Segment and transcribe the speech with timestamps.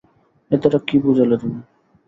[0.51, 1.59] এ দ্বারা কী বুঝালে তুমি?